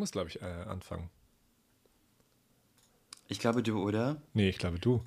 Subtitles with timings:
[0.00, 1.08] musst, glaube ich, äh, anfangen.
[3.28, 4.16] Ich glaube du, oder?
[4.34, 5.04] Nee, ich glaube du.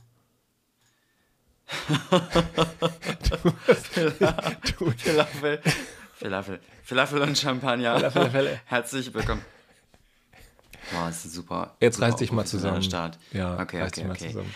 [4.78, 5.62] du, Falafel,
[6.16, 8.12] Falafel, Falafel und Champagner.
[8.12, 8.62] Falafel.
[8.66, 9.44] Herzlich willkommen.
[10.92, 11.76] Boah, ist super.
[11.82, 12.84] Jetzt super reiß dich mal zusammen.
[12.84, 13.18] Start.
[13.32, 14.28] Ja, okay, reiß okay, dich mal okay.
[14.28, 14.54] zusammen.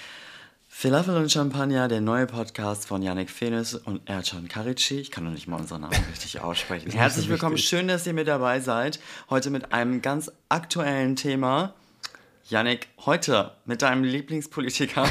[0.79, 4.99] Falafel und Champagner, der neue Podcast von Yannick Fenes und Ercan Karici.
[4.99, 6.91] Ich kann noch nicht mal unseren Namen richtig aussprechen.
[6.91, 8.99] Herzlich so willkommen, schön, dass ihr mit dabei seid.
[9.31, 11.73] Heute mit einem ganz aktuellen Thema.
[12.47, 15.09] Yannick, heute mit deinem Lieblingspolitiker.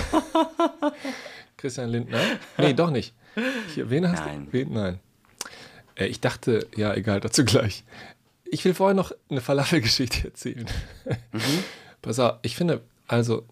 [1.57, 2.21] Christian Lindner?
[2.59, 3.13] Nee, doch nicht.
[3.75, 4.47] Hier, wen hast Nein.
[4.47, 4.53] du?
[4.53, 4.73] Wen?
[4.73, 5.01] Nein.
[5.97, 7.83] Äh, ich dachte, ja, egal, dazu gleich.
[8.45, 10.67] Ich will vorher noch eine Falafel-Geschichte erzählen.
[12.03, 13.45] Pass auf, ich finde, also,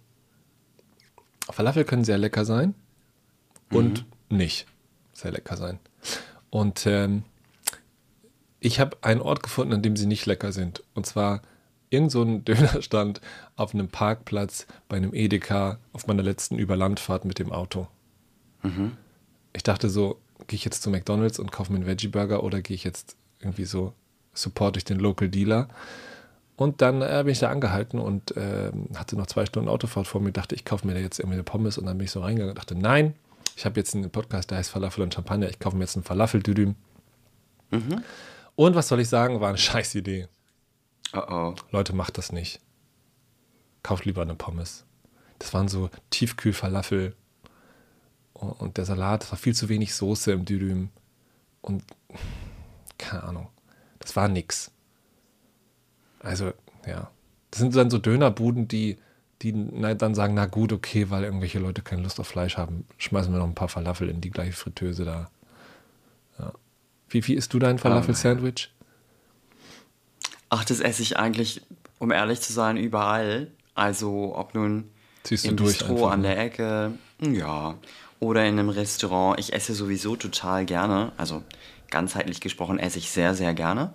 [1.50, 2.74] Falafel können sehr lecker sein
[3.70, 4.66] und nicht
[5.12, 5.78] sehr lecker sein.
[6.50, 7.24] Und ähm,
[8.60, 10.82] ich habe einen Ort gefunden, an dem sie nicht lecker sind.
[10.94, 11.42] Und zwar
[11.90, 13.20] irgend so ein Dönerstand
[13.56, 17.88] auf einem Parkplatz bei einem Edeka auf meiner letzten Überlandfahrt mit dem Auto.
[19.52, 22.74] Ich dachte so, gehe ich jetzt zu McDonalds und kaufe mir einen Veggie-Burger oder gehe
[22.74, 23.92] ich jetzt irgendwie so,
[24.32, 25.68] support ich den Local Dealer?
[26.56, 30.20] Und dann äh, bin ich da angehalten und ähm, hatte noch zwei Stunden Autofahrt vor
[30.20, 32.20] mir, dachte, ich kaufe mir da jetzt irgendwie eine Pommes und dann bin ich so
[32.20, 33.14] reingegangen und dachte, nein,
[33.56, 36.04] ich habe jetzt einen Podcast, der heißt Falafel und Champagner, ich kaufe mir jetzt einen
[36.04, 36.76] Falafel-Düdüm.
[38.54, 40.28] Und was soll ich sagen, war eine scheiß Idee.
[41.12, 41.54] Oh oh.
[41.70, 42.60] Leute, macht das nicht.
[43.82, 44.84] Kauft lieber eine Pommes.
[45.38, 47.14] Das waren so Tiefkühl-Falafel.
[48.32, 50.90] Und und der Salat, das war viel zu wenig Soße im Dürüm.
[51.60, 51.84] Und
[52.98, 53.48] keine Ahnung.
[53.98, 54.70] Das war nix.
[56.24, 56.52] Also,
[56.86, 57.10] ja.
[57.50, 58.98] Das sind dann so Dönerbuden, die,
[59.42, 63.32] die dann sagen, na gut, okay, weil irgendwelche Leute keine Lust auf Fleisch haben, schmeißen
[63.32, 65.30] wir noch ein paar Falafel in die gleiche Fritteuse da.
[66.38, 66.52] Ja.
[67.08, 68.72] Wie, wie isst du dein Falafel-Sandwich?
[70.48, 71.62] Ach, das esse ich eigentlich,
[71.98, 73.50] um ehrlich zu sein, überall.
[73.74, 74.90] Also, ob nun
[75.22, 76.28] Ziehst du im durch Bistro an ne?
[76.28, 77.76] der Ecke, ja,
[78.20, 79.38] oder in einem Restaurant.
[79.38, 81.12] Ich esse sowieso total gerne.
[81.16, 81.42] Also,
[81.90, 83.94] ganzheitlich gesprochen esse ich sehr, sehr gerne.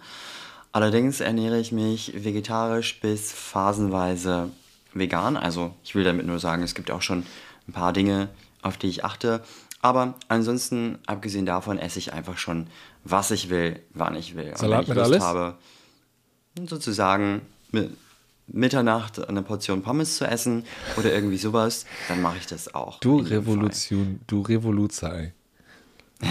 [0.71, 4.51] Allerdings ernähre ich mich vegetarisch bis phasenweise
[4.93, 5.35] vegan.
[5.35, 7.25] Also, ich will damit nur sagen, es gibt auch schon
[7.67, 8.29] ein paar Dinge,
[8.61, 9.43] auf die ich achte.
[9.81, 12.67] Aber ansonsten, abgesehen davon, esse ich einfach schon,
[13.03, 14.55] was ich will, wann ich will.
[14.55, 15.23] Salat wenn ich mit Lust alles?
[15.23, 15.57] habe,
[16.67, 17.41] sozusagen
[17.71, 17.91] mit
[18.47, 20.65] Mitternacht eine Portion Pommes zu essen
[20.97, 22.99] oder irgendwie sowas, dann mache ich das auch.
[22.99, 25.33] Du Revolution, du Revoluzei.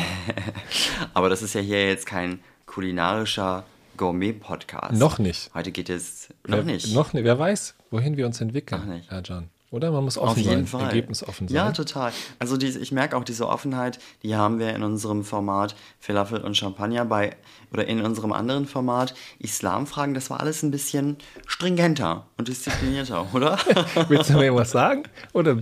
[1.15, 3.65] Aber das ist ja hier jetzt kein kulinarischer
[3.98, 4.94] Gourmet-Podcast.
[4.98, 5.50] Noch nicht.
[5.54, 6.94] Heute geht es Wer- noch nicht.
[6.94, 7.25] Noch nicht.
[7.25, 9.10] Wer weiß, wohin wir uns entwickeln, Noch nicht.
[9.10, 9.50] Herr Can.
[9.70, 10.84] Oder man muss offen Auf jeden sein, Fall.
[10.84, 11.54] ergebnisoffen sein.
[11.54, 12.12] Ja, total.
[12.38, 16.56] Also diese, ich merke auch diese Offenheit, die haben wir in unserem Format Falafel und
[16.56, 17.36] Champagner bei
[17.70, 20.14] oder in unserem anderen Format Islamfragen.
[20.14, 23.58] Das war alles ein bisschen stringenter und disziplinierter, oder?
[24.08, 25.02] Willst du mir irgendwas sagen?
[25.34, 25.58] Oder?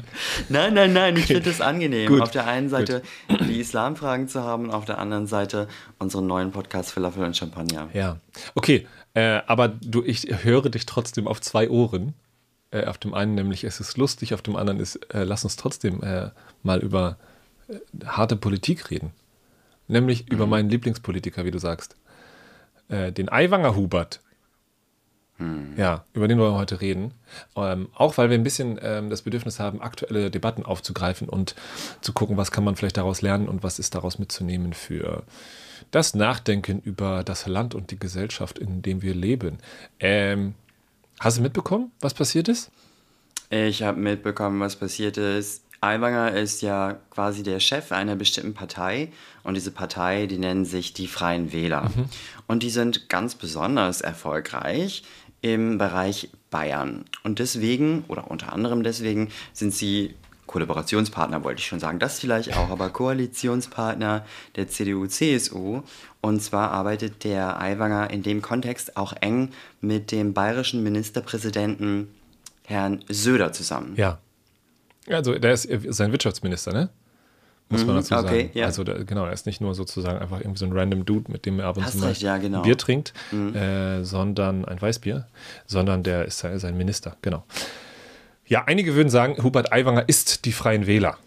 [0.49, 3.03] Nein, nein, nein, ich finde es angenehm, Gut, auf der einen Seite
[3.49, 5.67] die Islamfragen zu haben, auf der anderen Seite
[5.99, 7.89] unseren neuen Podcast Falafel und Champagner.
[7.93, 8.19] Ja.
[8.55, 12.15] Okay, äh, aber du, ich höre dich trotzdem auf zwei Ohren.
[12.77, 15.57] Äh, auf dem einen nämlich, es ist lustig, auf dem anderen ist, äh, lass uns
[15.57, 16.31] trotzdem äh,
[16.63, 17.17] mal über
[17.69, 19.13] äh, harte Politik reden.
[19.89, 20.33] Nämlich Mhm.
[20.33, 21.97] über meinen Lieblingspolitiker, wie du sagst.
[22.89, 24.21] Äh, den Aiwanger Hubert.
[25.39, 25.75] Hm.
[25.77, 27.13] Ja, über den wollen wir heute reden.
[27.57, 31.55] Ähm, auch weil wir ein bisschen ähm, das Bedürfnis haben, aktuelle Debatten aufzugreifen und
[32.01, 35.25] zu gucken, was kann man vielleicht daraus lernen und was ist daraus mitzunehmen für
[35.91, 39.59] das Nachdenken über das Land und die Gesellschaft, in dem wir leben.
[40.01, 40.55] Ähm,
[41.21, 42.71] hast du mitbekommen, was passiert ist?
[43.51, 45.63] Ich habe mitbekommen, was passiert ist.
[45.81, 49.13] Aiwanger ist ja quasi der Chef einer bestimmten Partei
[49.45, 51.91] und diese Partei, die nennen sich die Freien Wähler.
[52.47, 55.03] Und die sind ganz besonders erfolgreich
[55.43, 57.05] im Bereich Bayern.
[57.23, 60.15] Und deswegen, oder unter anderem deswegen, sind sie
[60.47, 64.25] Kollaborationspartner, wollte ich schon sagen, das vielleicht auch, aber Koalitionspartner
[64.57, 65.83] der CDU-CSU.
[66.21, 69.51] Und zwar arbeitet der Aiwanger in dem Kontext auch eng
[69.81, 72.09] mit dem bayerischen Ministerpräsidenten
[72.65, 73.95] Herrn Söder zusammen.
[73.97, 74.19] Ja.
[75.09, 76.91] Also, der ist äh, sein Wirtschaftsminister, ne?
[77.69, 78.29] Muss man dazu sagen.
[78.29, 78.67] Mhm, okay, ja.
[78.67, 81.47] Also, der, genau, er ist nicht nur sozusagen einfach irgendwie so ein random Dude, mit
[81.47, 82.63] dem er ab und zu mal recht, ja, genau.
[82.63, 85.27] Bier trinkt, äh, sondern ein Weißbier,
[85.67, 87.45] sondern der ist sein Minister, genau.
[88.47, 91.19] Ja, einige würden sagen, Hubert Aiwanger ist die Freien Wähler.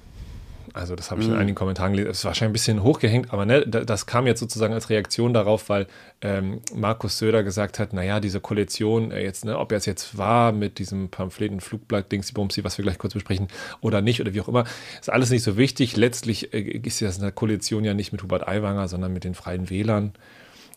[0.72, 2.10] Also das habe ich in einigen Kommentaren gelesen.
[2.10, 5.34] Das ist wahrscheinlich ein bisschen hochgehängt, aber ne, da- das kam jetzt sozusagen als Reaktion
[5.34, 5.88] darauf, weil
[6.22, 10.18] ähm, Markus Söder gesagt hat, naja, diese Koalition, äh, jetzt, ne, ob er es jetzt
[10.18, 13.48] war mit diesem Pamphleten, Flugblatt, Dingsy Bumsy, was wir gleich kurz besprechen,
[13.82, 14.64] oder nicht, oder wie auch immer,
[15.02, 15.98] ist alles nicht so wichtig.
[15.98, 19.72] Letztlich äh, ist das eine Koalition ja nicht mit Hubert Aiwanger, sondern mit den Freien
[19.72, 20.14] Wählern.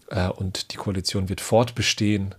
[0.09, 2.35] Äh, und die Koalition wird fortbestehen.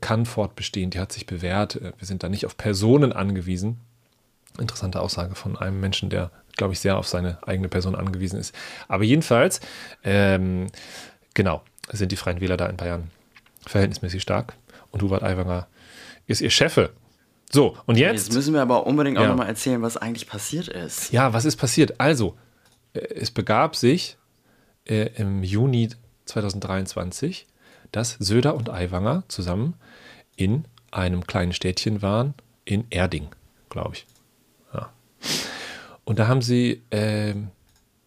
[0.00, 1.80] Kann fortbestehen, die hat sich bewährt.
[1.80, 3.80] Wir sind da nicht auf Personen angewiesen.
[4.58, 8.54] Interessante Aussage von einem Menschen, der, glaube ich, sehr auf seine eigene Person angewiesen ist.
[8.88, 9.60] Aber jedenfalls,
[10.02, 10.68] ähm,
[11.34, 11.62] genau,
[11.92, 13.10] sind die Freien Wähler da in Bayern
[13.66, 14.54] verhältnismäßig stark.
[14.90, 15.66] Und Hubert Aiwanger
[16.26, 16.90] ist ihr Chefe.
[17.50, 18.26] So, und jetzt.
[18.26, 19.28] Jetzt müssen wir aber unbedingt auch ja.
[19.28, 21.12] nochmal erzählen, was eigentlich passiert ist.
[21.12, 22.00] Ja, was ist passiert?
[22.00, 22.36] Also,
[22.92, 24.16] äh, es begab sich
[24.84, 25.90] äh, im Juni
[26.24, 27.46] 2023,
[27.92, 29.74] dass Söder und Aiwanger zusammen
[30.36, 32.34] in einem kleinen Städtchen waren,
[32.64, 33.28] in Erding,
[33.70, 34.06] glaube ich.
[34.72, 34.90] Ja.
[36.04, 37.34] Und da haben sie ein äh,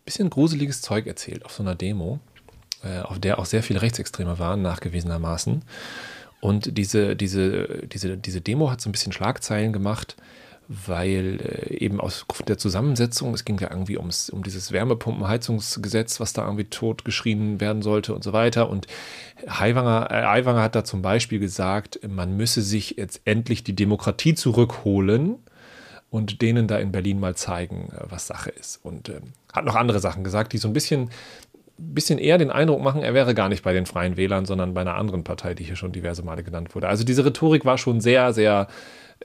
[0.06, 2.20] bisschen gruseliges Zeug erzählt auf so einer Demo,
[2.84, 5.64] äh, auf der auch sehr viele Rechtsextreme waren, nachgewiesenermaßen.
[6.42, 10.16] Und diese, diese, diese, diese Demo hat so ein bisschen Schlagzeilen gemacht,
[10.72, 16.32] weil äh, eben aus der Zusammensetzung, es ging ja irgendwie ums, um dieses Wärmepumpenheizungsgesetz, was
[16.34, 18.70] da irgendwie totgeschrien werden sollte und so weiter.
[18.70, 18.86] Und
[19.48, 24.36] Aiwanger, äh, Aiwanger hat da zum Beispiel gesagt, man müsse sich jetzt endlich die Demokratie
[24.36, 25.40] zurückholen
[26.12, 28.80] und denen da in Berlin mal zeigen, äh, was Sache ist.
[28.84, 31.10] Und äh, hat noch andere Sachen gesagt, die so ein bisschen
[31.82, 34.82] bisschen eher den Eindruck machen, er wäre gar nicht bei den Freien Wählern, sondern bei
[34.82, 36.90] einer anderen Partei, die hier schon diverse Male genannt wurde.
[36.90, 38.68] Also diese Rhetorik war schon sehr, sehr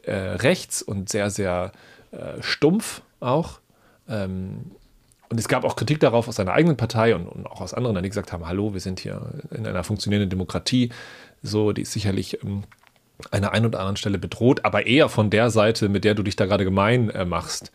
[0.06, 1.72] äh, rechts und sehr, sehr
[2.12, 3.60] äh, stumpf auch.
[4.08, 4.72] Ähm,
[5.30, 8.00] und es gab auch Kritik darauf aus seiner eigenen Partei und, und, auch aus anderen,
[8.02, 10.90] die gesagt haben, hallo, wir sind hier in einer funktionierenden Demokratie.
[11.42, 12.64] So, die ist sicherlich ähm,
[13.30, 16.22] an einer ein oder anderen Stelle bedroht, aber eher von der Seite, mit der du
[16.22, 17.72] dich da gerade gemein äh, machst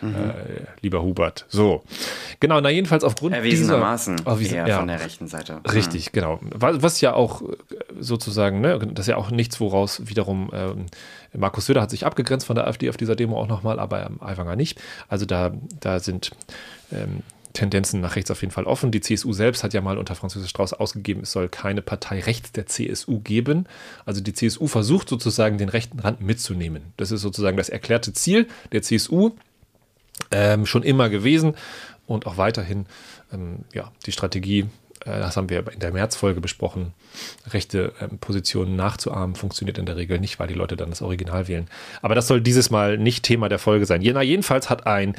[0.00, 0.14] mhm.
[0.14, 1.46] äh, lieber Hubert.
[1.48, 1.82] So.
[2.40, 4.30] Genau, na jedenfalls aufgrund Erwiesenermaßen dieser...
[4.30, 4.56] Erwiesenermaßen.
[4.56, 5.60] Eher ja, von der rechten Seite.
[5.72, 6.40] Richtig, genau.
[6.42, 7.46] Was, was, ja auch äh,
[7.98, 10.86] sozusagen, ne, das ist ja auch nichts, woraus wiederum ähm,
[11.32, 14.20] Markus Söder hat sich abgegrenzt von der AfD auf dieser Demo auch nochmal, aber ähm,
[14.20, 14.80] Aiwanger nicht.
[15.08, 16.30] Also da, da sind...
[16.92, 18.90] Ähm, Tendenzen nach rechts auf jeden Fall offen.
[18.90, 22.20] Die CSU selbst hat ja mal unter Franz Josef Strauß ausgegeben, es soll keine Partei
[22.20, 23.66] rechts der CSU geben.
[24.04, 26.92] Also die CSU versucht sozusagen den rechten Rand mitzunehmen.
[26.96, 29.32] Das ist sozusagen das erklärte Ziel der CSU
[30.30, 31.54] ähm, schon immer gewesen
[32.06, 32.86] und auch weiterhin
[33.32, 34.66] ähm, ja, die Strategie,
[35.04, 36.92] äh, das haben wir in der Märzfolge besprochen,
[37.48, 41.48] rechte ähm, Positionen nachzuahmen, funktioniert in der Regel nicht, weil die Leute dann das Original
[41.48, 41.68] wählen.
[42.02, 44.02] Aber das soll dieses Mal nicht Thema der Folge sein.
[44.02, 45.14] Na, jedenfalls hat ein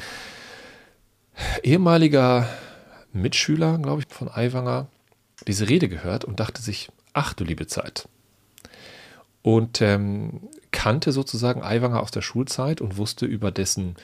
[1.62, 2.48] ehemaliger
[3.12, 4.86] Mitschüler, glaube ich, von Aiwanger
[5.46, 8.08] diese Rede gehört und dachte sich, ach du liebe Zeit.
[9.42, 13.96] Und ähm, kannte sozusagen Aiwanger aus der Schulzeit und wusste über dessen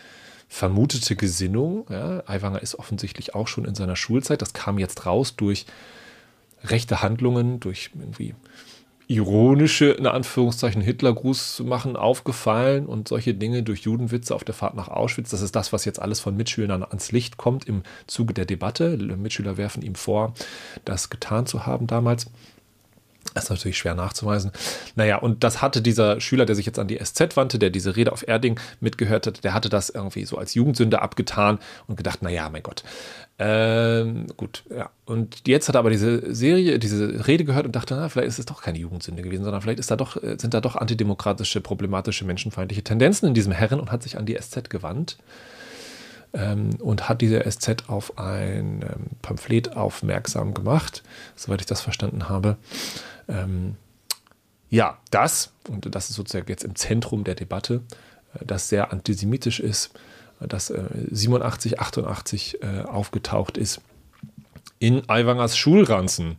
[0.48, 1.86] vermutete Gesinnung.
[1.90, 5.66] Ja, Aiwanger ist offensichtlich auch schon in seiner Schulzeit, das kam jetzt raus durch
[6.64, 8.34] rechte Handlungen, durch irgendwie
[9.08, 14.74] ironische, in Anführungszeichen, Hitlergruß zu machen, aufgefallen und solche Dinge durch Judenwitze auf der Fahrt
[14.74, 15.30] nach Auschwitz.
[15.30, 18.98] Das ist das, was jetzt alles von Mitschülern ans Licht kommt im Zuge der Debatte.
[18.98, 20.34] Mitschüler werfen ihm vor,
[20.84, 22.26] das getan zu haben damals.
[23.34, 24.52] Das ist natürlich schwer nachzuweisen.
[24.96, 27.96] Naja, und das hatte dieser Schüler, der sich jetzt an die SZ wandte, der diese
[27.96, 32.22] Rede auf Erding mitgehört hat, der hatte das irgendwie so als Jugendsünde abgetan und gedacht,
[32.22, 32.82] naja, mein Gott.
[33.40, 34.90] Ähm, gut, ja.
[35.04, 38.38] Und jetzt hat er aber diese Serie, diese Rede gehört und dachte, na, vielleicht ist
[38.40, 41.60] es doch keine Jugendsünde gewesen, sondern vielleicht ist da doch, äh, sind da doch antidemokratische,
[41.60, 45.18] problematische, menschenfeindliche Tendenzen in diesem Herren und hat sich an die SZ gewandt
[46.32, 51.02] ähm, und hat diese SZ auf ein ähm, Pamphlet aufmerksam gemacht,
[51.36, 52.56] soweit ich das verstanden habe.
[53.28, 53.76] Ähm,
[54.70, 57.82] ja, das, und das ist sozusagen jetzt im Zentrum der Debatte,
[58.34, 59.92] äh, das sehr antisemitisch ist,
[60.40, 63.80] das äh, 87, 88 äh, aufgetaucht ist
[64.78, 66.36] in Aiwangers Schulranzen.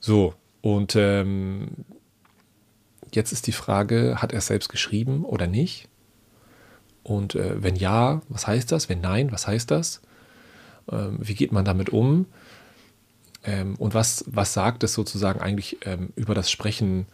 [0.00, 1.68] So, und ähm,
[3.12, 5.88] jetzt ist die Frage, hat er es selbst geschrieben oder nicht?
[7.02, 8.88] Und äh, wenn ja, was heißt das?
[8.88, 10.00] Wenn nein, was heißt das?
[10.90, 12.26] Ähm, wie geht man damit um?
[13.46, 17.06] Ähm, und was, was sagt es sozusagen eigentlich ähm, über das Sprechen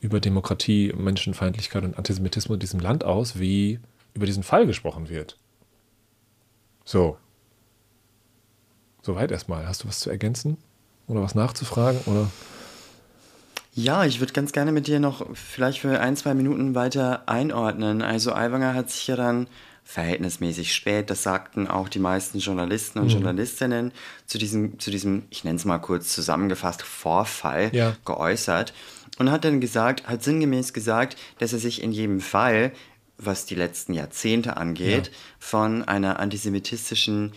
[0.00, 3.80] über Demokratie, Menschenfeindlichkeit und Antisemitismus in diesem Land aus, wie
[4.14, 5.36] über diesen Fall gesprochen wird?
[6.84, 7.16] So.
[9.02, 9.66] Soweit erstmal.
[9.66, 10.58] Hast du was zu ergänzen?
[11.06, 12.00] Oder was nachzufragen?
[12.06, 12.30] Oder?
[13.74, 18.02] Ja, ich würde ganz gerne mit dir noch vielleicht für ein, zwei Minuten weiter einordnen.
[18.02, 19.46] Also Aiwanger hat sich ja dann
[19.88, 23.12] verhältnismäßig spät, das sagten auch die meisten Journalisten und mhm.
[23.12, 23.92] Journalistinnen,
[24.26, 27.96] zu diesem, zu diesem, ich nenne es mal kurz zusammengefasst, Vorfall ja.
[28.04, 28.74] geäußert
[29.18, 32.72] und hat dann gesagt, hat sinngemäß gesagt, dass er sich in jedem Fall,
[33.16, 35.12] was die letzten Jahrzehnte angeht, ja.
[35.38, 37.32] von einer antisemitistischen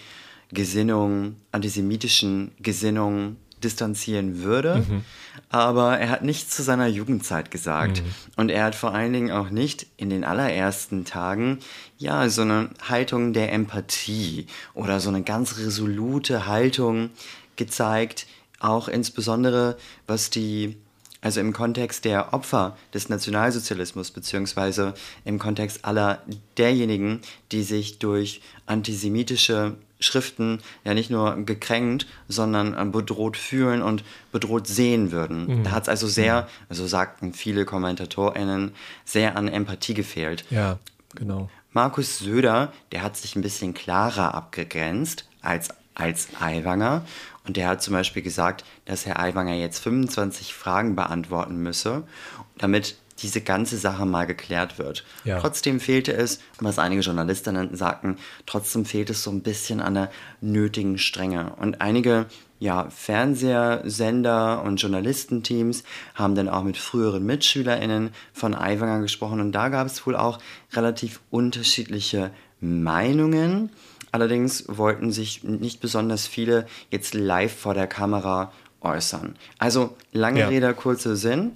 [0.52, 4.86] Gesinnung, antisemitischen Gesinnung distanzieren würde.
[4.88, 5.04] Mhm.
[5.50, 8.02] Aber er hat nichts zu seiner Jugendzeit gesagt.
[8.02, 8.10] Mhm.
[8.36, 11.60] Und er hat vor allen Dingen auch nicht in den allerersten Tagen,
[11.98, 17.12] ja, so eine Haltung der Empathie oder so eine ganz resolute Haltung
[17.56, 18.28] gezeigt,
[18.60, 19.78] auch insbesondere
[20.08, 20.78] was die
[21.22, 26.24] also im Kontext der Opfer des Nationalsozialismus, beziehungsweise im Kontext aller
[26.58, 34.04] derjenigen, die sich durch antisemitische Schriften ja nicht nur gekränkt, sondern äh, bedroht fühlen und
[34.32, 35.60] bedroht sehen würden.
[35.60, 35.64] Mhm.
[35.64, 38.74] Da hat es also sehr, also sagten viele KommentatorInnen,
[39.06, 40.44] sehr an Empathie gefehlt.
[40.50, 40.80] Ja,
[41.16, 41.50] genau.
[41.72, 47.06] Markus Söder, der hat sich ein bisschen klarer abgegrenzt als, als Aiwanger.
[47.48, 52.04] Und der hat zum Beispiel gesagt, dass Herr Aiwanger jetzt 25 Fragen beantworten müsse,
[52.58, 55.04] damit diese ganze Sache mal geklärt wird.
[55.24, 55.40] Ja.
[55.40, 60.12] Trotzdem fehlte es, was einige Journalistinnen sagten, trotzdem fehlt es so ein bisschen an der
[60.42, 61.54] nötigen Strenge.
[61.58, 62.28] Und einige
[62.60, 69.70] ja, Fernsehsender und Journalistenteams haben dann auch mit früheren MitschülerInnen von Aiwanger gesprochen und da
[69.70, 70.38] gab es wohl auch
[70.74, 73.72] relativ unterschiedliche Meinungen.
[74.12, 78.52] Allerdings wollten sich nicht besonders viele jetzt live vor der Kamera
[78.82, 79.36] äußern.
[79.58, 80.48] Also lange ja.
[80.48, 81.54] Rede, kurzer Sinn.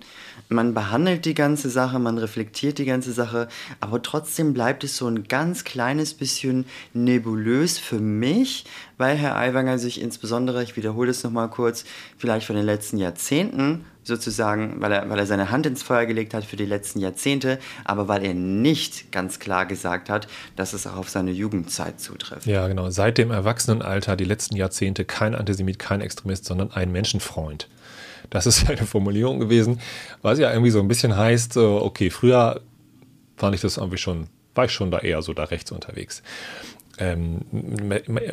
[0.49, 3.47] Man behandelt die ganze Sache, man reflektiert die ganze Sache,
[3.79, 8.65] aber trotzdem bleibt es so ein ganz kleines bisschen nebulös für mich,
[8.97, 11.85] weil Herr Aiwanger sich insbesondere, ich wiederhole es nochmal kurz,
[12.17, 16.33] vielleicht von den letzten Jahrzehnten sozusagen, weil er, weil er seine Hand ins Feuer gelegt
[16.33, 20.85] hat für die letzten Jahrzehnte, aber weil er nicht ganz klar gesagt hat, dass es
[20.85, 22.45] auch auf seine Jugendzeit zutrifft.
[22.45, 22.89] Ja, genau.
[22.91, 27.67] Seit dem Erwachsenenalter, die letzten Jahrzehnte, kein Antisemit, kein Extremist, sondern ein Menschenfreund.
[28.29, 29.79] Das ist eine Formulierung gewesen,
[30.21, 32.61] was ja irgendwie so ein bisschen heißt, okay, früher
[33.37, 36.23] fand ich das irgendwie schon, war ich schon da eher so da rechts unterwegs.
[36.97, 37.41] Ähm,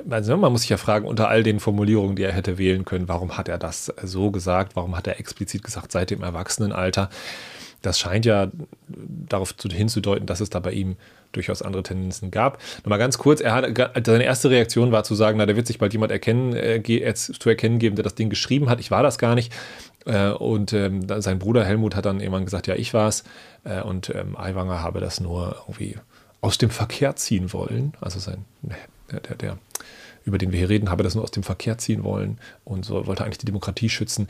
[0.09, 3.09] also man muss sich ja fragen, unter all den Formulierungen, die er hätte wählen können,
[3.09, 4.77] warum hat er das so gesagt?
[4.77, 7.11] Warum hat er explizit gesagt, seit dem Erwachsenenalter?
[7.81, 8.49] Das scheint ja
[8.87, 10.97] darauf hinzudeuten, dass es da bei ihm
[11.33, 12.59] durchaus andere Tendenzen gab.
[12.79, 15.79] Nochmal ganz kurz, er hat, seine erste Reaktion war zu sagen, na, da wird sich
[15.79, 18.81] bald jemand erkennen, äh, zu erkennen geben, der das Ding geschrieben hat.
[18.81, 19.53] Ich war das gar nicht.
[20.07, 23.25] Äh, und ähm, sein Bruder Helmut hat dann irgendwann gesagt, ja, ich war's.
[23.65, 25.97] Äh, und ähm, Aiwanger habe das nur irgendwie
[26.41, 27.93] aus dem Verkehr ziehen wollen.
[28.01, 28.45] Also sein,
[29.11, 29.59] der, der, der
[30.25, 33.07] über den wir hier reden, habe das nur aus dem Verkehr ziehen wollen und so
[33.07, 34.29] wollte eigentlich die Demokratie schützen.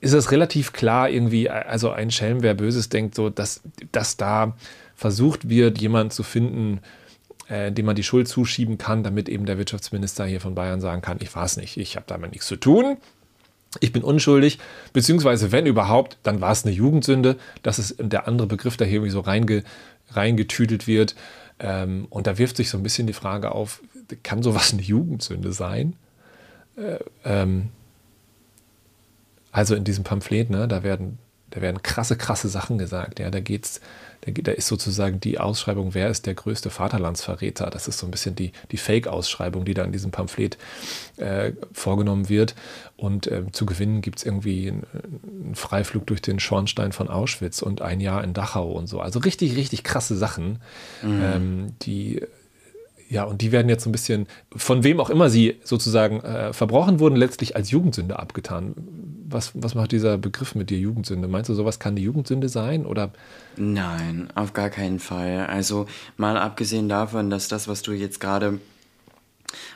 [0.00, 4.56] Ist es relativ klar irgendwie, also ein Schelm, wer Böses denkt, so, dass, dass da
[5.00, 6.80] versucht wird, jemanden zu finden,
[7.48, 11.00] äh, dem man die Schuld zuschieben kann, damit eben der Wirtschaftsminister hier von Bayern sagen
[11.00, 12.98] kann, ich es nicht, ich habe damit nichts zu tun.
[13.80, 14.58] Ich bin unschuldig,
[14.92, 17.36] beziehungsweise wenn überhaupt, dann war es eine Jugendsünde.
[17.62, 19.64] Das ist der andere Begriff, der hier irgendwie so reinge,
[20.10, 21.14] reingetüdelt wird.
[21.60, 23.80] Ähm, und da wirft sich so ein bisschen die Frage auf,
[24.22, 25.94] kann sowas eine Jugendsünde sein?
[26.76, 27.68] Äh, ähm,
[29.50, 31.16] also in diesem Pamphlet, ne, da werden,
[31.50, 33.18] da werden krasse, krasse Sachen gesagt.
[33.18, 33.80] Ja, da geht's
[34.22, 37.70] da, da ist sozusagen die Ausschreibung, wer ist der größte Vaterlandsverräter.
[37.70, 40.58] Das ist so ein bisschen die, die Fake-Ausschreibung, die da in diesem Pamphlet
[41.16, 42.54] äh, vorgenommen wird.
[42.96, 47.82] Und äh, zu gewinnen gibt es irgendwie einen, Freiflug durch den Schornstein von Auschwitz und
[47.82, 49.00] ein Jahr in Dachau und so.
[49.00, 50.60] Also richtig, richtig krasse Sachen,
[51.02, 51.22] mhm.
[51.22, 52.22] ähm, die
[53.10, 56.52] ja, und die werden jetzt so ein bisschen, von wem auch immer sie sozusagen äh,
[56.52, 58.74] verbrochen wurden, letztlich als Jugendsünde abgetan.
[59.28, 61.26] Was, was macht dieser Begriff mit dir, Jugendsünde?
[61.26, 62.86] Meinst du, sowas kann die Jugendsünde sein?
[62.86, 63.10] Oder?
[63.56, 65.46] Nein, auf gar keinen Fall.
[65.46, 65.86] Also
[66.16, 68.60] mal abgesehen davon, dass das, was du jetzt gerade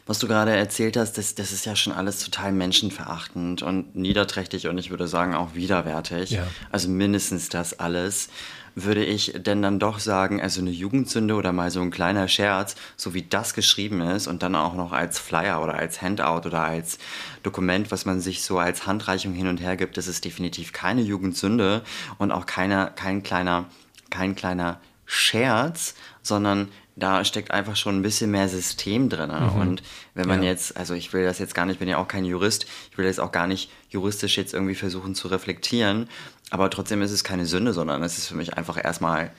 [0.07, 4.69] was du gerade erzählt hast, das, das ist ja schon alles total menschenverachtend und niederträchtig
[4.69, 6.31] und ich würde sagen auch widerwärtig.
[6.31, 6.47] Ja.
[6.71, 8.29] Also mindestens das alles
[8.75, 12.75] würde ich denn dann doch sagen, also eine Jugendsünde oder mal so ein kleiner Scherz,
[12.97, 16.63] so wie das geschrieben ist und dann auch noch als Flyer oder als Handout oder
[16.63, 16.99] als
[17.43, 21.03] Dokument, was man sich so als Handreichung hin und her gibt, das ist definitiv keine
[21.03, 21.83] Jugendsünde
[22.19, 23.67] und auch keine, kein kleiner,
[24.11, 29.31] kein kleiner Scherz, sondern da steckt einfach schon ein bisschen mehr System drin.
[29.31, 29.61] Mhm.
[29.61, 29.83] Und
[30.15, 30.51] wenn man ja.
[30.51, 33.07] jetzt, also ich will das jetzt gar nicht, bin ja auch kein Jurist, ich will
[33.07, 36.09] das auch gar nicht juristisch jetzt irgendwie versuchen zu reflektieren,
[36.51, 39.31] aber trotzdem ist es keine Sünde, sondern es ist für mich einfach erstmal,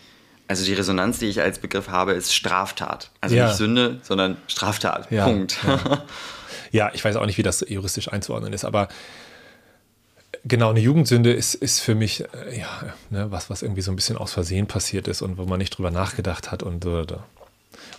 [0.48, 3.12] also die Resonanz, die ich als Begriff habe, ist Straftat.
[3.22, 3.48] Also ja.
[3.48, 5.10] nicht Sünde, sondern Straftat.
[5.12, 5.26] Ja.
[5.26, 5.58] Punkt.
[5.64, 6.04] Ja.
[6.72, 8.90] ja, ich weiß auch nicht, wie das juristisch einzuordnen ist, aber
[10.48, 13.96] Genau, eine Jugendsünde ist, ist für mich äh, ja, ne, was, was irgendwie so ein
[13.96, 17.04] bisschen aus Versehen passiert ist und wo man nicht drüber nachgedacht hat und so.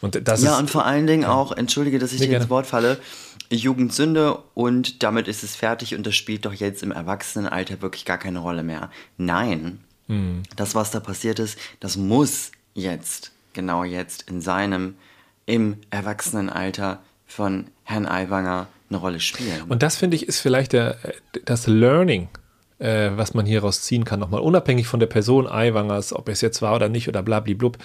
[0.00, 2.66] Und das ja, ist, und vor allen Dingen auch, entschuldige, dass ich dir ins Wort
[2.66, 2.98] falle,
[3.50, 8.18] Jugendsünde und damit ist es fertig und das spielt doch jetzt im Erwachsenenalter wirklich gar
[8.18, 8.90] keine Rolle mehr.
[9.18, 10.42] Nein, mhm.
[10.56, 14.96] das, was da passiert ist, das muss jetzt, genau jetzt, in seinem,
[15.46, 19.62] im Erwachsenenalter von Herrn Aiwanger eine Rolle spielen.
[19.68, 20.96] Und das finde ich ist vielleicht der,
[21.44, 22.28] das Learning,
[22.78, 26.62] äh, was man hieraus ziehen kann, nochmal unabhängig von der Person Aiwangers, ob es jetzt
[26.62, 27.78] war oder nicht oder blablablub,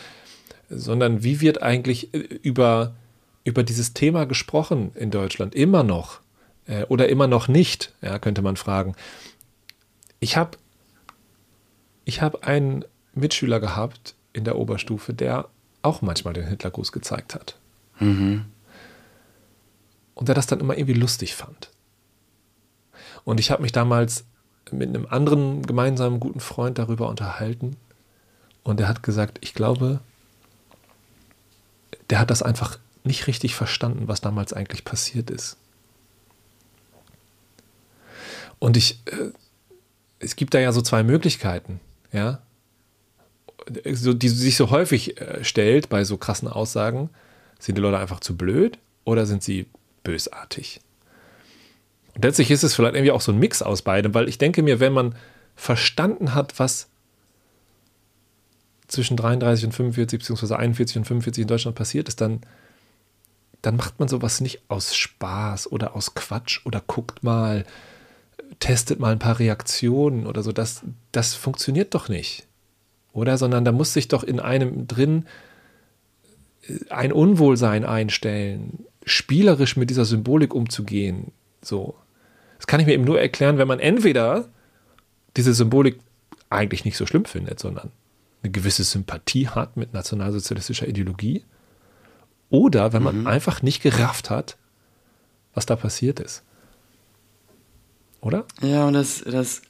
[0.71, 2.95] sondern wie wird eigentlich äh, über,
[3.43, 5.53] über dieses Thema gesprochen in Deutschland?
[5.55, 6.21] Immer noch
[6.65, 8.95] äh, oder immer noch nicht, ja, könnte man fragen.
[10.19, 10.57] Ich habe
[12.05, 15.49] ich habe einen Mitschüler gehabt in der Oberstufe, der
[15.81, 17.57] auch manchmal den Hitlergruß gezeigt hat.
[17.99, 18.45] Mhm.
[20.13, 21.69] Und der das dann immer irgendwie lustig fand.
[23.23, 24.25] Und ich habe mich damals
[24.71, 27.75] mit einem anderen gemeinsamen guten Freund darüber unterhalten.
[28.63, 29.99] Und er hat gesagt, ich glaube,
[32.09, 35.57] der hat das einfach nicht richtig verstanden, was damals eigentlich passiert ist.
[38.59, 39.31] Und ich, äh,
[40.19, 41.79] es gibt da ja so zwei Möglichkeiten,
[42.11, 42.41] ja,
[43.91, 47.09] so, die sich so häufig äh, stellt bei so krassen Aussagen.
[47.59, 49.67] Sind die Leute einfach zu blöd oder sind sie
[50.03, 50.81] bösartig?
[52.15, 54.63] Und letztlich ist es vielleicht irgendwie auch so ein Mix aus beidem, weil ich denke
[54.63, 55.15] mir, wenn man
[55.55, 56.89] verstanden hat, was
[58.91, 62.41] zwischen 33 und 45, beziehungsweise 41 und 45 in Deutschland passiert ist, dann,
[63.61, 67.65] dann macht man sowas nicht aus Spaß oder aus Quatsch oder guckt mal,
[68.59, 70.51] testet mal ein paar Reaktionen oder so.
[70.51, 72.47] Das, das funktioniert doch nicht.
[73.13, 73.37] Oder?
[73.37, 75.25] Sondern da muss sich doch in einem drin
[76.89, 81.31] ein Unwohlsein einstellen, spielerisch mit dieser Symbolik umzugehen.
[81.61, 81.95] So.
[82.57, 84.49] Das kann ich mir eben nur erklären, wenn man entweder
[85.37, 85.99] diese Symbolik
[86.49, 87.91] eigentlich nicht so schlimm findet, sondern
[88.43, 91.45] eine gewisse Sympathie hat mit nationalsozialistischer Ideologie
[92.49, 93.27] oder wenn man mhm.
[93.27, 94.57] einfach nicht gerafft hat,
[95.53, 96.43] was da passiert ist.
[98.21, 98.45] Oder?
[98.61, 99.61] Ja, und das, das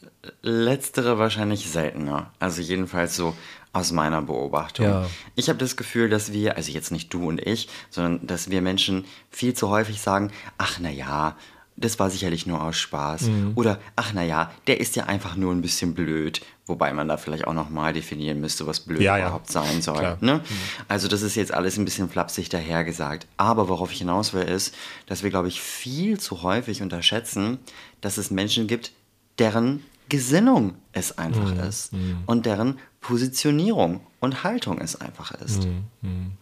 [0.41, 2.31] Letztere wahrscheinlich seltener.
[2.39, 3.35] Also jedenfalls so
[3.73, 4.85] aus meiner Beobachtung.
[4.85, 5.09] Ja.
[5.35, 8.61] Ich habe das Gefühl, dass wir, also jetzt nicht du und ich, sondern dass wir
[8.61, 11.37] Menschen viel zu häufig sagen, ach na ja,
[11.77, 13.23] das war sicherlich nur aus Spaß.
[13.23, 13.51] Mhm.
[13.55, 16.41] Oder, ach naja, der ist ja einfach nur ein bisschen blöd.
[16.65, 19.63] Wobei man da vielleicht auch nochmal definieren müsste, was blöd ja, überhaupt ja.
[19.63, 20.17] sein soll.
[20.21, 20.35] Ne?
[20.35, 20.43] Mhm.
[20.87, 23.27] Also das ist jetzt alles ein bisschen flapsig dahergesagt.
[23.37, 24.75] Aber worauf ich hinaus will, ist,
[25.07, 27.59] dass wir, glaube ich, viel zu häufig unterschätzen,
[27.99, 28.91] dass es Menschen gibt,
[29.39, 31.61] deren Gesinnung es einfach mhm.
[31.61, 31.93] ist.
[31.93, 32.23] Mhm.
[32.25, 35.65] Und deren Positionierung und Haltung es einfach ist.
[35.65, 36.33] Mhm.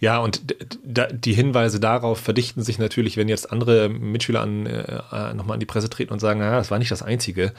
[0.00, 0.42] Ja, und
[0.84, 5.60] die Hinweise darauf verdichten sich natürlich, wenn jetzt andere Mitschüler an, äh, äh, nochmal an
[5.60, 7.52] die Presse treten und sagen, naja, das war nicht das Einzige,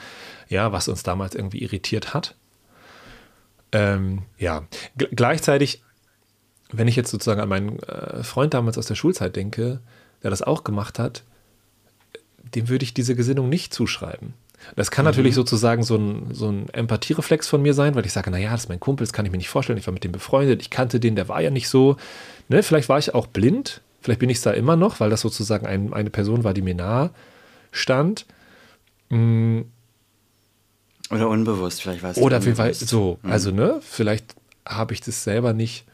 [0.48, 2.36] ja, was uns damals irgendwie irritiert hat.
[3.72, 4.64] Ähm, ja,
[4.96, 5.82] G gleichzeitig,
[6.70, 9.80] wenn ich jetzt sozusagen an meinen äh, Freund damals aus der Schulzeit denke,
[10.22, 11.24] der das auch gemacht hat,
[12.54, 14.34] dem würde ich diese Gesinnung nicht zuschreiben.
[14.76, 15.10] Das kann mhm.
[15.10, 18.62] natürlich sozusagen so ein, so ein Empathiereflex von mir sein, weil ich sage, naja, das
[18.62, 19.78] ist mein Kumpel, das kann ich mir nicht vorstellen.
[19.78, 21.96] Ich war mit dem befreundet, ich kannte den, der war ja nicht so.
[22.48, 22.62] Ne?
[22.62, 25.66] Vielleicht war ich auch blind, vielleicht bin ich es da immer noch, weil das sozusagen
[25.66, 27.10] ein, eine Person war, die mir nahe
[27.70, 28.26] stand.
[29.10, 29.66] Mhm.
[31.10, 32.18] Oder unbewusst, vielleicht war es.
[32.18, 33.30] Oder vielleicht so, mhm.
[33.30, 34.34] also ne, vielleicht
[34.66, 35.84] habe ich das selber nicht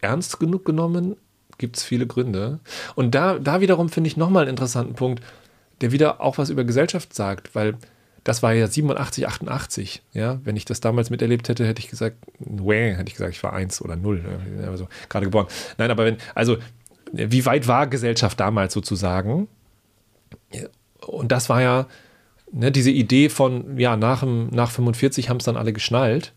[0.00, 1.16] ernst genug genommen.
[1.58, 2.60] Gibt es viele Gründe.
[2.94, 5.22] Und da, da wiederum finde ich nochmal einen interessanten Punkt,
[5.80, 7.76] der wieder auch was über Gesellschaft sagt, weil
[8.30, 10.02] das war ja 87, 88.
[10.12, 13.42] Ja, wenn ich das damals miterlebt hätte, hätte ich gesagt, wäh, hätte ich gesagt, ich
[13.42, 14.24] war eins oder null,
[14.66, 15.46] also gerade geboren.
[15.78, 16.56] Nein, aber wenn, also
[17.12, 19.48] wie weit war Gesellschaft damals sozusagen?
[21.00, 21.86] Und das war ja
[22.52, 26.32] ne, diese Idee von, ja, nach, nach 45 haben es dann alle geschnallt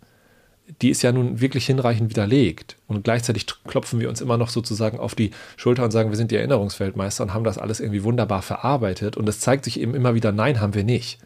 [0.81, 2.77] die ist ja nun wirklich hinreichend widerlegt.
[2.87, 6.31] Und gleichzeitig klopfen wir uns immer noch sozusagen auf die Schulter und sagen, wir sind
[6.31, 9.17] die Erinnerungsweltmeister und haben das alles irgendwie wunderbar verarbeitet.
[9.17, 11.19] Und es zeigt sich eben immer wieder, nein, haben wir nicht.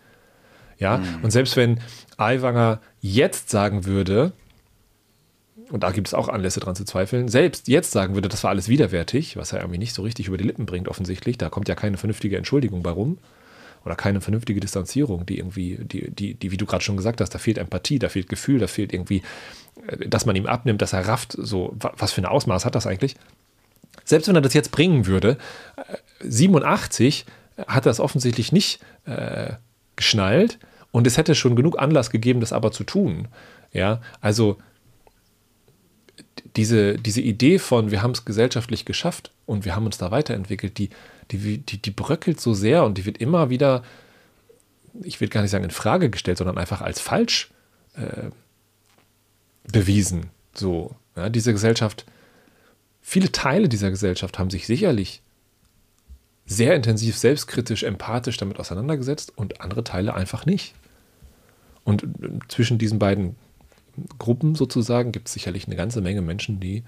[0.80, 1.24] Ja, mhm.
[1.24, 1.80] und selbst wenn
[2.18, 4.32] Aiwanger jetzt sagen würde,
[5.70, 8.52] und da gibt es auch Anlässe dran zu zweifeln, selbst jetzt sagen würde, das war
[8.52, 11.68] alles widerwärtig, was er irgendwie nicht so richtig über die Lippen bringt, offensichtlich, da kommt
[11.68, 13.18] ja keine vernünftige Entschuldigung bei rum
[13.86, 17.30] oder keine vernünftige Distanzierung, die irgendwie, die, die, die wie du gerade schon gesagt hast,
[17.34, 19.24] da fehlt Empathie, da fehlt Gefühl, da fehlt irgendwie,
[19.88, 22.88] äh, dass man ihm abnimmt, dass er rafft, so, was für ein Ausmaß hat das
[22.88, 23.16] eigentlich?
[24.04, 25.38] Selbst wenn er das jetzt bringen würde,
[26.22, 27.26] 87
[27.58, 29.54] äh, hat er es offensichtlich nicht äh,
[29.98, 30.58] geschnallt
[30.92, 33.28] und es hätte schon genug Anlass gegeben, das aber zu tun.
[33.74, 34.58] Ja, also
[36.56, 40.78] diese, diese Idee von, wir haben es gesellschaftlich geschafft und wir haben uns da weiterentwickelt,
[40.78, 40.90] die,
[41.32, 43.84] die, die, die bröckelt so sehr und die wird immer wieder,
[45.04, 47.52] ich will gar nicht sagen in Frage gestellt, sondern einfach als falsch
[47.96, 48.32] äh,
[49.72, 50.28] bewiesen.
[50.54, 52.06] So, ja, diese Gesellschaft,
[53.02, 55.22] viele Teile dieser Gesellschaft haben sich sicherlich
[56.48, 60.74] sehr intensiv, selbstkritisch, empathisch damit auseinandergesetzt und andere Teile einfach nicht.
[61.84, 62.08] Und äh,
[62.48, 63.36] zwischen diesen beiden
[64.18, 66.84] Gruppen sozusagen gibt es sicherlich eine ganze Menge Menschen, die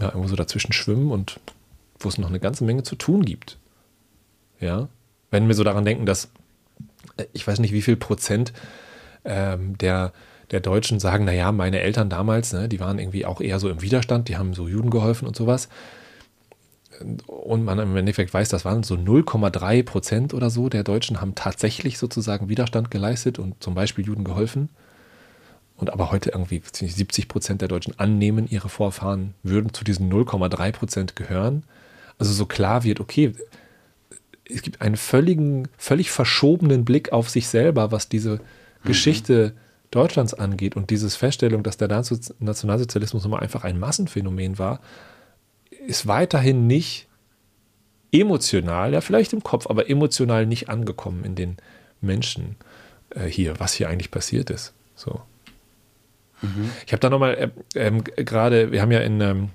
[0.00, 1.40] ja, irgendwo so dazwischen schwimmen und
[1.98, 3.58] wo es noch eine ganze Menge zu tun gibt.
[4.60, 4.88] Ja,
[5.30, 6.30] wenn wir so daran denken, dass
[7.16, 8.52] äh, ich weiß nicht, wie viel Prozent
[9.24, 10.12] ähm, der,
[10.50, 13.82] der Deutschen sagen, naja, meine Eltern damals, ne, die waren irgendwie auch eher so im
[13.82, 15.68] Widerstand, die haben so Juden geholfen und sowas.
[17.26, 21.34] Und man im Endeffekt weiß, das waren so 0,3 Prozent oder so der Deutschen haben
[21.34, 24.68] tatsächlich sozusagen Widerstand geleistet und zum Beispiel Juden geholfen.
[25.76, 30.72] und aber heute irgendwie 70 Prozent der Deutschen annehmen, ihre Vorfahren würden zu diesen 0,3
[30.72, 31.64] Prozent gehören.
[32.18, 33.34] Also so klar wird, okay,
[34.48, 38.40] es gibt einen völligen, völlig verschobenen Blick auf sich selber, was diese mhm.
[38.84, 39.54] Geschichte
[39.90, 44.80] Deutschlands angeht und diese Feststellung, dass der Nationalsozialismus immer einfach ein Massenphänomen war,
[45.86, 47.06] ist weiterhin nicht
[48.12, 51.56] emotional, ja vielleicht im Kopf, aber emotional nicht angekommen in den
[52.00, 52.56] Menschen
[53.10, 54.72] äh, hier, was hier eigentlich passiert ist.
[54.94, 55.20] So.
[56.42, 56.70] Mhm.
[56.86, 59.50] Ich habe da nochmal äh, äh, gerade, wir haben ja in, ähm,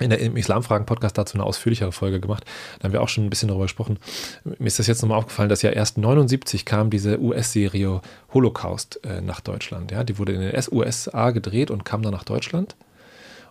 [0.00, 2.44] in der, im Islamfragen-Podcast dazu eine ausführlichere Folge gemacht.
[2.78, 3.98] Da haben wir auch schon ein bisschen darüber gesprochen.
[4.44, 8.00] Mir ist das jetzt nochmal aufgefallen, dass ja erst 79 kam diese US-Serie
[8.32, 9.90] Holocaust äh, nach Deutschland.
[9.90, 12.74] Ja, die wurde in den USA gedreht und kam dann nach Deutschland.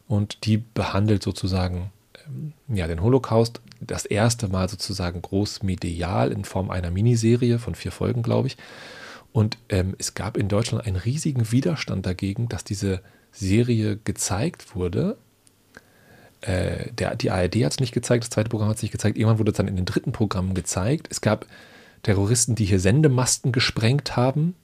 [0.08, 1.92] Und die behandelt sozusagen
[2.68, 7.92] ja, den Holocaust das erste Mal sozusagen groß medial in Form einer Miniserie von vier
[7.92, 8.58] Folgen, glaube ich.
[9.34, 15.18] Und ähm, es gab in Deutschland einen riesigen Widerstand dagegen, dass diese Serie gezeigt wurde.
[16.42, 19.18] Äh, der, die ARD hat es nicht gezeigt, das zweite Programm hat es nicht gezeigt.
[19.18, 21.08] Irgendwann wurde es dann in den dritten Programmen gezeigt.
[21.10, 21.46] Es gab
[22.04, 24.56] Terroristen, die hier Sendemasten gesprengt haben,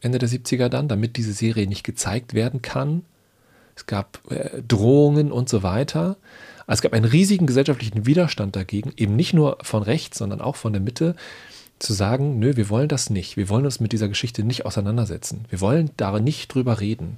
[0.00, 3.04] Ende der 70er dann, damit diese Serie nicht gezeigt werden kann.
[3.74, 6.16] Es gab äh, Drohungen und so weiter.
[6.66, 10.56] Also es gab einen riesigen gesellschaftlichen Widerstand dagegen, eben nicht nur von rechts, sondern auch
[10.56, 11.16] von der Mitte,
[11.82, 13.36] zu sagen, nö, wir wollen das nicht.
[13.36, 15.44] Wir wollen uns mit dieser Geschichte nicht auseinandersetzen.
[15.50, 17.16] Wir wollen da nicht drüber reden.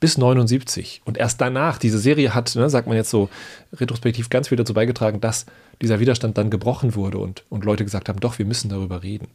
[0.00, 1.02] Bis 79.
[1.04, 3.30] Und erst danach, diese Serie hat, ne, sagt man jetzt so
[3.72, 5.46] retrospektiv, ganz viel dazu beigetragen, dass
[5.80, 9.28] dieser Widerstand dann gebrochen wurde und, und Leute gesagt haben, doch, wir müssen darüber reden.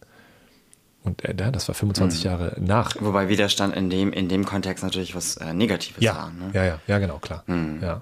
[1.10, 2.26] Und äh, das war 25 mhm.
[2.26, 2.96] Jahre nach.
[3.00, 6.32] Wobei Widerstand in dem, in dem Kontext natürlich was äh, Negatives ja, war.
[6.32, 6.52] Ne?
[6.54, 7.44] Ja, ja, ja, genau, klar.
[7.48, 7.80] Mhm.
[7.82, 8.02] Ja.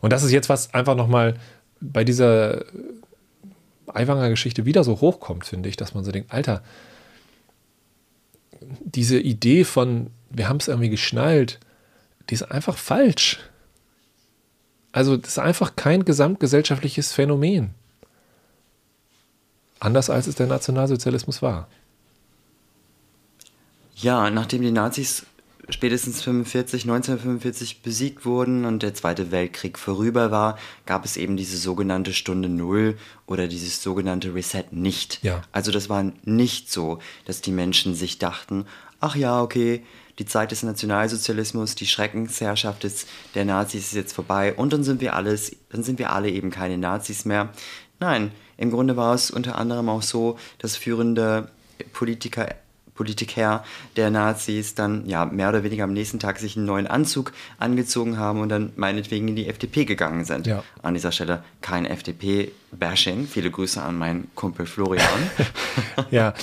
[0.00, 1.34] Und das ist jetzt was einfach nochmal
[1.80, 2.64] bei dieser
[3.86, 6.62] Aiwanger Geschichte wieder so hochkommt, finde ich, dass man so denkt, Alter,
[8.80, 11.60] diese Idee von, wir haben es irgendwie geschnallt,
[12.28, 13.40] die ist einfach falsch.
[14.92, 17.70] Also das ist einfach kein gesamtgesellschaftliches Phänomen.
[19.80, 21.68] Anders als es der Nationalsozialismus war.
[23.96, 25.26] Ja, nachdem die Nazis
[25.68, 31.56] spätestens 45, 1945 besiegt wurden und der Zweite Weltkrieg vorüber war, gab es eben diese
[31.56, 35.22] sogenannte Stunde Null oder dieses sogenannte Reset nicht.
[35.22, 35.42] Ja.
[35.52, 38.66] Also das war nicht so, dass die Menschen sich dachten,
[39.00, 39.82] ach ja, okay,
[40.18, 45.00] die Zeit des Nationalsozialismus, die Schreckensherrschaft des, der Nazis ist jetzt vorbei und dann sind
[45.00, 47.50] wir alles, dann sind wir alle eben keine Nazis mehr.
[48.00, 51.48] Nein, im Grunde war es unter anderem auch so, dass führende
[51.92, 52.48] Politiker
[52.94, 53.64] Politiker
[53.96, 58.18] der Nazis dann ja mehr oder weniger am nächsten Tag sich einen neuen Anzug angezogen
[58.18, 60.46] haben und dann meinetwegen in die FDP gegangen sind.
[60.46, 60.62] Ja.
[60.82, 63.26] An dieser Stelle kein FDP-Bashing.
[63.26, 65.08] Viele Grüße an meinen Kumpel Florian.
[66.10, 66.34] ja,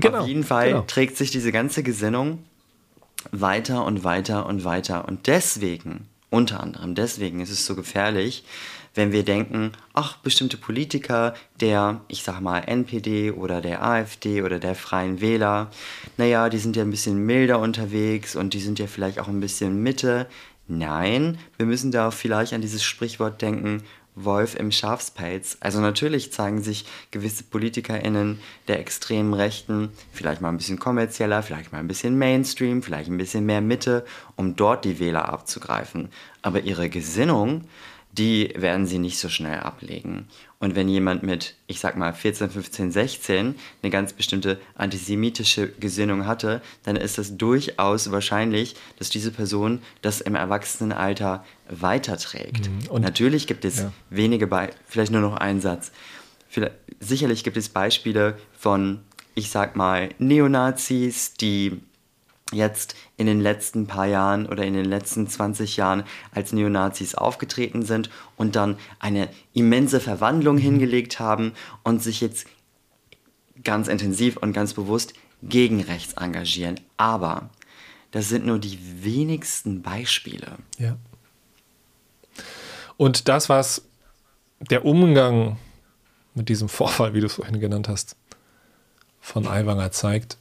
[0.00, 0.20] genau.
[0.20, 0.84] Auf jeden Fall genau.
[0.86, 2.42] trägt sich diese ganze Gesinnung
[3.30, 5.06] weiter und weiter und weiter.
[5.06, 8.44] Und deswegen, unter anderem deswegen ist es so gefährlich,
[8.94, 14.58] wenn wir denken, ach, bestimmte Politiker der, ich sag mal, NPD oder der AfD oder
[14.58, 15.70] der Freien Wähler,
[16.16, 19.40] naja, die sind ja ein bisschen milder unterwegs und die sind ja vielleicht auch ein
[19.40, 20.26] bisschen Mitte.
[20.68, 23.82] Nein, wir müssen da vielleicht an dieses Sprichwort denken,
[24.16, 25.56] Wolf im Schafspelz.
[25.60, 31.72] Also natürlich zeigen sich gewisse PolitikerInnen der extremen Rechten vielleicht mal ein bisschen kommerzieller, vielleicht
[31.72, 34.04] mal ein bisschen Mainstream, vielleicht ein bisschen mehr Mitte,
[34.36, 36.10] um dort die Wähler abzugreifen.
[36.42, 37.62] Aber ihre Gesinnung
[38.18, 40.28] die werden sie nicht so schnell ablegen.
[40.60, 46.26] Und wenn jemand mit, ich sag mal, 14, 15, 16 eine ganz bestimmte antisemitische Gesinnung
[46.26, 52.70] hatte, dann ist es durchaus wahrscheinlich, dass diese Person das im Erwachsenenalter weiterträgt.
[52.70, 52.88] Mhm.
[52.88, 53.92] Und natürlich gibt es ja.
[54.10, 55.90] wenige, Be vielleicht nur noch einen Satz.
[56.48, 59.00] Vielleicht, sicherlich gibt es Beispiele von,
[59.34, 61.80] ich sag mal, Neonazis, die
[62.52, 67.84] jetzt in den letzten paar Jahren oder in den letzten 20 Jahren als Neonazis aufgetreten
[67.84, 71.52] sind und dann eine immense Verwandlung hingelegt haben
[71.84, 72.46] und sich jetzt
[73.62, 76.80] ganz intensiv und ganz bewusst gegen rechts engagieren.
[76.96, 77.50] Aber
[78.10, 80.56] das sind nur die wenigsten Beispiele.
[80.78, 80.96] Ja.
[82.96, 83.82] Und das, was
[84.70, 85.56] der Umgang
[86.34, 88.16] mit diesem Vorfall, wie du es vorhin genannt hast,
[89.20, 90.36] von Aiwanger zeigt,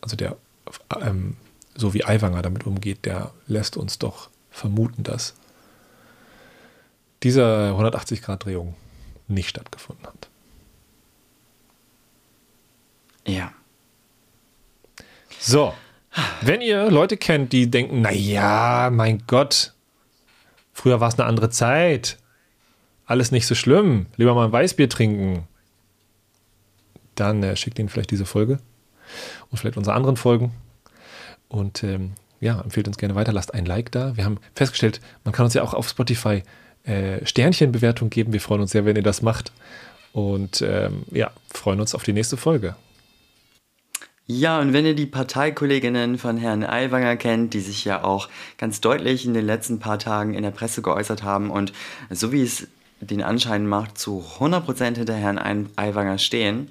[0.00, 0.36] also der
[1.00, 1.36] ähm,
[1.74, 5.34] so wie Aiwanger damit umgeht, der lässt uns doch vermuten, dass
[7.22, 7.42] diese
[7.76, 8.74] 180-Grad-Drehung
[9.28, 10.28] nicht stattgefunden hat.
[13.26, 13.52] Ja.
[15.38, 15.74] So,
[16.42, 19.72] wenn ihr Leute kennt, die denken, naja, mein Gott,
[20.72, 22.18] früher war es eine andere Zeit,
[23.06, 25.48] alles nicht so schlimm, lieber mal ein Weißbier trinken,
[27.14, 28.58] dann äh, schickt ihnen vielleicht diese Folge
[29.50, 30.52] und vielleicht unsere anderen Folgen
[31.54, 34.16] Und ähm, ja, empfehlt uns gerne weiter, lasst ein Like da.
[34.16, 36.42] Wir haben festgestellt, man kann uns ja auch auf Spotify
[36.82, 38.32] äh, Sternchenbewertung geben.
[38.32, 39.52] Wir freuen uns sehr, wenn ihr das macht.
[40.12, 42.74] Und ähm, ja, freuen uns auf die nächste Folge.
[44.26, 48.80] Ja, und wenn ihr die Parteikolleginnen von Herrn Aiwanger kennt, die sich ja auch ganz
[48.80, 51.72] deutlich in den letzten paar Tagen in der Presse geäußert haben und
[52.10, 52.66] so wie es
[53.00, 56.70] den Anschein macht, zu 100% hinter Herrn Aiwanger stehen,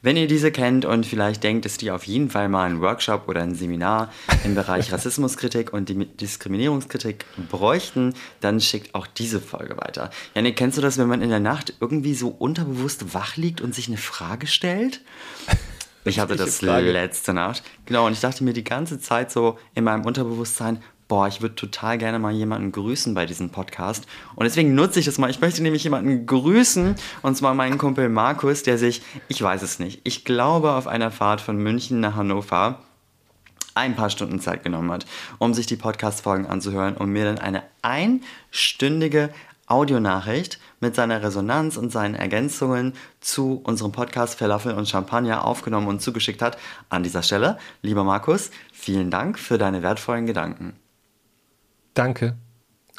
[0.00, 3.26] wenn ihr diese kennt und vielleicht denkt, dass die auf jeden Fall mal einen Workshop
[3.26, 4.12] oder ein Seminar
[4.44, 5.88] im Bereich Rassismuskritik und
[6.20, 10.10] Diskriminierungskritik bräuchten, dann schickt auch diese Folge weiter.
[10.34, 13.74] Janik, kennst du das, wenn man in der Nacht irgendwie so unterbewusst wach liegt und
[13.74, 15.00] sich eine Frage stellt?
[16.04, 16.92] Ich hatte das Frage.
[16.92, 17.64] letzte Nacht.
[17.86, 21.54] Genau, und ich dachte mir die ganze Zeit so in meinem Unterbewusstsein, boah, ich würde
[21.54, 24.06] total gerne mal jemanden grüßen bei diesem Podcast.
[24.36, 25.30] Und deswegen nutze ich das mal.
[25.30, 29.78] Ich möchte nämlich jemanden grüßen, und zwar meinen Kumpel Markus, der sich, ich weiß es
[29.78, 32.80] nicht, ich glaube auf einer Fahrt von München nach Hannover
[33.74, 35.06] ein paar Stunden Zeit genommen hat,
[35.38, 39.30] um sich die Podcast-Folgen anzuhören und mir dann eine einstündige
[39.66, 46.02] Audionachricht mit seiner Resonanz und seinen Ergänzungen zu unserem Podcast Falafel und Champagner aufgenommen und
[46.02, 46.58] zugeschickt hat.
[46.88, 50.74] An dieser Stelle, lieber Markus, vielen Dank für deine wertvollen Gedanken.
[51.98, 52.36] Danke.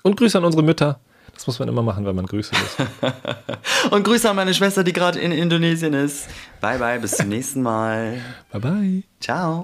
[0.04, 1.00] Und Grüße an unsere Mütter.
[1.34, 2.54] Das muss man immer machen, wenn man Grüße
[3.02, 3.92] muss.
[3.92, 6.28] und Grüße an meine Schwester, die gerade in Indonesien ist.
[6.60, 8.18] Bye bye, bis zum nächsten Mal.
[8.52, 9.04] Bye bye.
[9.22, 9.64] Ciao.